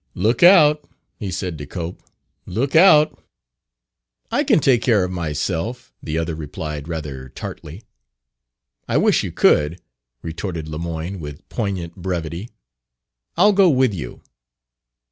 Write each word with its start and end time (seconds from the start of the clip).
"Lookout!" 0.15 0.87
he 1.19 1.29
said 1.29 1.59
to 1.59 1.67
Cope. 1.67 2.01
"Lookout!" 2.47 3.23
"I 4.31 4.43
can 4.43 4.59
take 4.59 4.81
care 4.81 5.03
of 5.03 5.11
myself," 5.11 5.93
the 6.01 6.17
other 6.17 6.33
replied, 6.33 6.87
rather 6.87 7.29
tartly. 7.29 7.83
"I 8.87 8.97
wish 8.97 9.23
you 9.23 9.31
could!" 9.31 9.79
retorted 10.23 10.67
Lemoyne, 10.67 11.19
with 11.19 11.47
poignant 11.49 11.95
brevity. 11.97 12.49
"I'll 13.37 13.53
go 13.53 13.69
with 13.69 13.93
you." 13.93 14.23